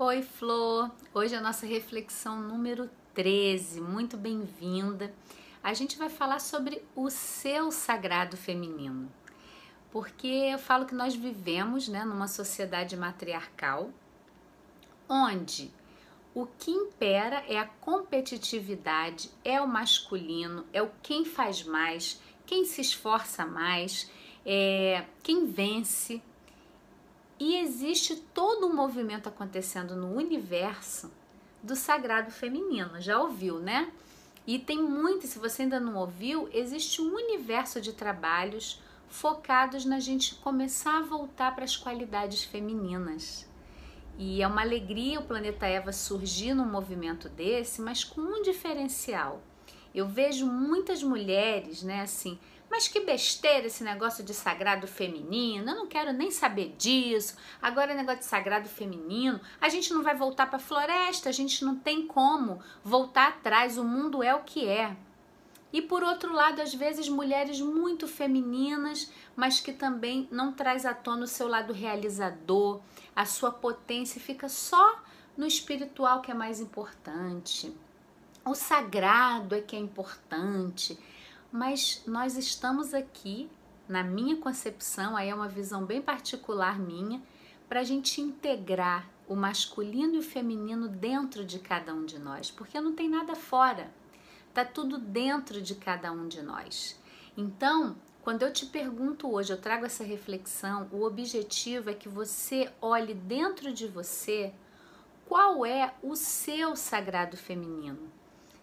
[0.00, 0.92] Oi, Flor!
[1.12, 5.12] Hoje é a nossa reflexão número 13, muito bem-vinda.
[5.60, 9.10] A gente vai falar sobre o seu sagrado feminino,
[9.90, 13.90] porque eu falo que nós vivemos né, numa sociedade matriarcal
[15.08, 15.68] onde
[16.32, 22.64] o que impera é a competitividade, é o masculino, é o quem faz mais, quem
[22.64, 24.08] se esforça mais,
[24.46, 26.22] é quem vence.
[27.40, 31.10] E existe todo um movimento acontecendo no universo
[31.62, 33.00] do sagrado feminino.
[33.00, 33.92] Já ouviu, né?
[34.46, 40.00] E tem muito, se você ainda não ouviu, existe um universo de trabalhos focados na
[40.00, 43.46] gente começar a voltar para as qualidades femininas.
[44.18, 49.40] E é uma alegria o Planeta Eva surgir num movimento desse, mas com um diferencial.
[49.98, 52.38] Eu vejo muitas mulheres, né, assim,
[52.70, 57.36] mas que besteira esse negócio de sagrado feminino, eu não quero nem saber disso.
[57.60, 61.32] Agora é negócio de sagrado feminino, a gente não vai voltar para a floresta, a
[61.32, 64.96] gente não tem como voltar atrás, o mundo é o que é.
[65.72, 70.94] E por outro lado, às vezes mulheres muito femininas, mas que também não traz à
[70.94, 72.80] tona o seu lado realizador,
[73.16, 75.02] a sua potência fica só
[75.36, 77.74] no espiritual que é mais importante.
[78.48, 80.98] O sagrado é que é importante
[81.50, 83.50] mas nós estamos aqui,
[83.88, 87.22] na minha concepção, aí é uma visão bem particular minha,
[87.68, 92.50] para a gente integrar o masculino e o feminino dentro de cada um de nós,
[92.50, 93.90] porque não tem nada fora,
[94.52, 96.98] tá tudo dentro de cada um de nós.
[97.36, 102.70] Então, quando eu te pergunto hoje, eu trago essa reflexão, o objetivo é que você
[102.80, 104.52] olhe dentro de você
[105.26, 108.17] qual é o seu sagrado feminino.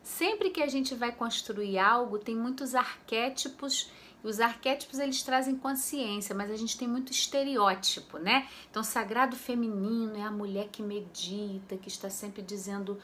[0.06, 3.90] Sempre que a gente vai construir algo, tem muitos arquétipos
[4.24, 8.48] e os arquétipos eles trazem consciência, mas a gente tem muito estereótipo, né?
[8.70, 13.00] Então, sagrado feminino é a mulher que medita, que está sempre dizendo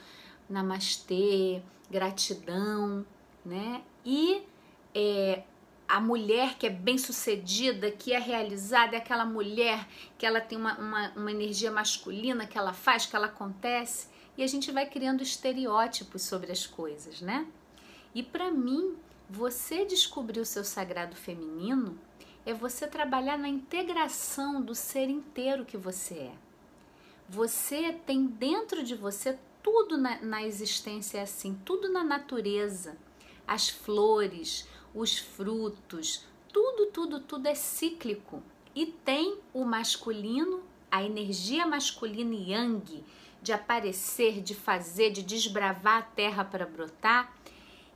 [0.48, 3.04] namastê, gratidão,
[3.44, 3.82] né?
[4.06, 4.44] E
[4.94, 5.42] é,
[5.88, 9.88] a mulher que é bem sucedida, que é realizada, é aquela mulher
[10.20, 14.44] que ela tem uma, uma, uma energia masculina que ela faz, que ela acontece e
[14.44, 17.48] a gente vai criando estereótipos sobre as coisas, né?
[18.14, 18.96] E para mim,
[19.30, 21.98] você descobrir o seu sagrado feminino
[22.46, 26.34] é você trabalhar na integração do ser inteiro que você é.
[27.30, 32.98] Você tem dentro de você tudo na, na existência é assim, tudo na natureza.
[33.48, 38.42] As flores, os frutos, tudo, tudo, tudo é cíclico.
[38.76, 43.04] E tem o masculino, a energia masculina yang,
[43.42, 47.34] de aparecer, de fazer, de desbravar a terra para brotar.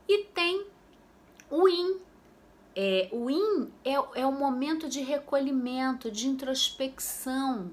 [0.08, 0.66] E tem
[1.50, 2.00] o in.
[2.74, 7.70] É, o in é, é o momento de recolhimento, de introspecção.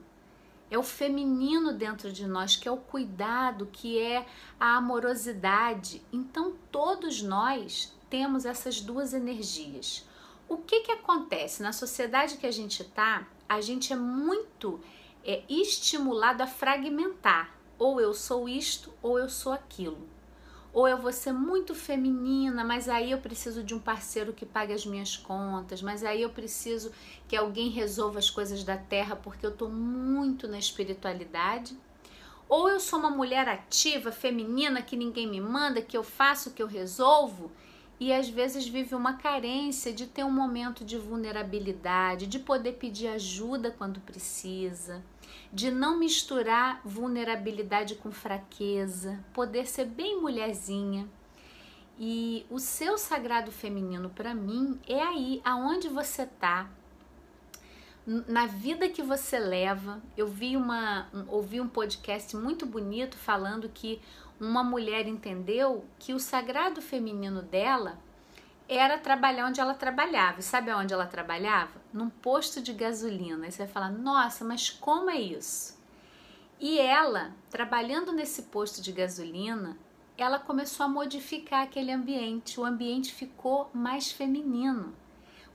[0.69, 4.25] É o feminino dentro de nós, que é o cuidado, que é
[4.59, 6.01] a amorosidade.
[6.11, 10.07] Então, todos nós temos essas duas energias.
[10.47, 11.61] O que, que acontece?
[11.61, 14.79] Na sociedade que a gente está, a gente é muito
[15.23, 20.07] é, estimulado a fragmentar ou eu sou isto ou eu sou aquilo.
[20.73, 24.73] Ou eu vou ser muito feminina, mas aí eu preciso de um parceiro que pague
[24.73, 26.91] as minhas contas, mas aí eu preciso
[27.27, 31.77] que alguém resolva as coisas da terra porque eu estou muito na espiritualidade.
[32.49, 36.61] Ou eu sou uma mulher ativa, feminina, que ninguém me manda, que eu faço, que
[36.61, 37.51] eu resolvo,
[37.99, 43.07] e às vezes vive uma carência de ter um momento de vulnerabilidade, de poder pedir
[43.07, 45.03] ajuda quando precisa,
[45.51, 51.07] de não misturar vulnerabilidade com fraqueza, poder ser bem mulherzinha.
[51.99, 56.69] E o seu sagrado feminino para mim é aí, aonde você tá,
[58.05, 60.01] na vida que você leva.
[60.17, 64.01] Eu vi uma, um, ouvi um podcast muito bonito falando que
[64.39, 67.97] uma mulher entendeu que o sagrado feminino dela
[68.67, 70.39] era trabalhar onde ela trabalhava.
[70.39, 71.81] E sabe onde ela trabalhava?
[71.91, 73.45] Num posto de gasolina.
[73.45, 75.77] Aí você vai falar: "Nossa, mas como é isso?"
[76.59, 79.77] E ela, trabalhando nesse posto de gasolina,
[80.17, 82.59] ela começou a modificar aquele ambiente.
[82.59, 84.95] O ambiente ficou mais feminino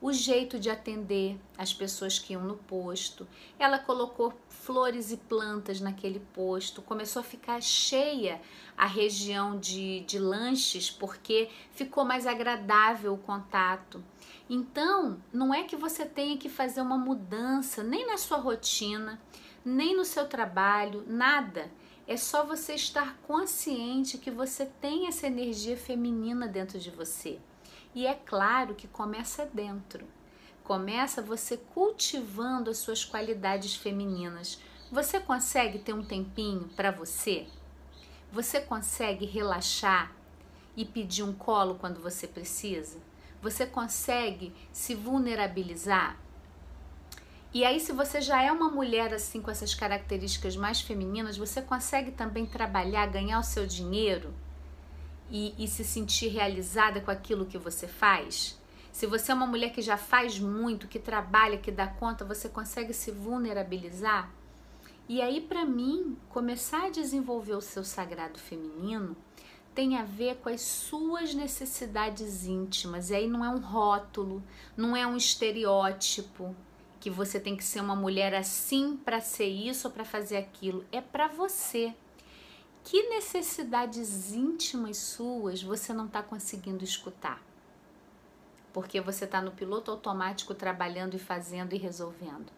[0.01, 3.27] o jeito de atender as pessoas que iam no posto.
[3.59, 8.41] Ela colocou flores e plantas naquele posto, começou a ficar cheia
[8.77, 14.03] a região de, de lanches porque ficou mais agradável o contato.
[14.49, 19.21] Então, não é que você tenha que fazer uma mudança nem na sua rotina,
[19.65, 21.71] nem no seu trabalho, nada.
[22.07, 27.39] É só você estar consciente que você tem essa energia feminina dentro de você.
[27.95, 30.07] E é claro que começa dentro.
[30.63, 34.61] Começa você cultivando as suas qualidades femininas
[34.93, 37.47] Você consegue ter um tempinho para você?
[38.31, 40.15] Você consegue relaxar
[40.77, 42.99] e pedir um colo quando você precisa?
[43.41, 46.19] Você consegue se vulnerabilizar?
[47.53, 51.63] E aí, se você já é uma mulher assim com essas características mais femininas, você
[51.63, 54.35] consegue também trabalhar, ganhar o seu dinheiro
[55.31, 58.59] e, e se sentir realizada com aquilo que você faz?
[58.93, 62.49] Se você é uma mulher que já faz muito, que trabalha, que dá conta, você
[62.49, 64.33] consegue se vulnerabilizar?
[65.09, 69.17] E aí, para mim, começar a desenvolver o seu sagrado feminino
[69.75, 73.11] tem a ver com as suas necessidades íntimas.
[73.11, 74.43] E aí não é um rótulo,
[74.77, 76.53] não é um estereótipo
[76.99, 80.85] que você tem que ser uma mulher assim para ser isso ou para fazer aquilo.
[80.91, 81.95] É para você.
[82.91, 87.39] Que necessidades íntimas suas você não está conseguindo escutar?
[88.73, 92.51] Porque você está no piloto automático trabalhando e fazendo e resolvendo.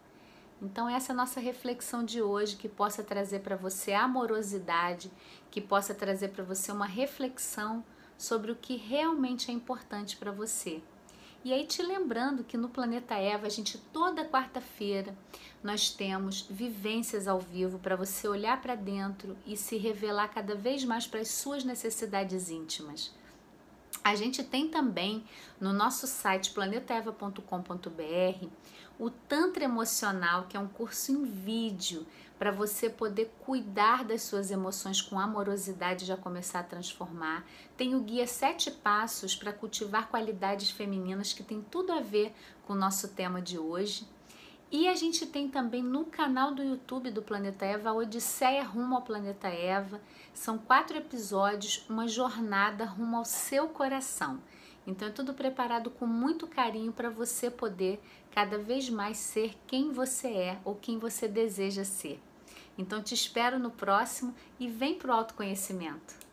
[0.63, 5.11] Então, essa é a nossa reflexão de hoje, que possa trazer para você amorosidade,
[5.51, 7.85] que possa trazer para você uma reflexão
[8.17, 10.81] sobre o que realmente é importante para você.
[11.43, 15.17] E aí te lembrando que no Planeta Eva, a gente toda quarta-feira
[15.63, 20.85] nós temos vivências ao vivo para você olhar para dentro e se revelar cada vez
[20.85, 23.13] mais para as suas necessidades íntimas.
[24.05, 25.25] A gente tem também
[25.61, 28.47] no nosso site planetaeva.com.br
[28.99, 32.07] o Tantra Emocional, que é um curso em vídeo
[32.39, 37.45] para você poder cuidar das suas emoções com amorosidade e já começar a transformar.
[37.77, 42.35] Tem o guia Sete Passos para cultivar qualidades femininas, que tem tudo a ver
[42.67, 44.07] com o nosso tema de hoje.
[44.73, 48.95] E a gente tem também no canal do YouTube do Planeta Eva a Odisseia Rumo
[48.95, 50.01] ao Planeta Eva.
[50.33, 54.41] São quatro episódios, uma jornada rumo ao seu coração.
[54.87, 58.01] Então é tudo preparado com muito carinho para você poder
[58.31, 62.21] cada vez mais ser quem você é ou quem você deseja ser.
[62.79, 66.30] Então te espero no próximo e vem pro autoconhecimento.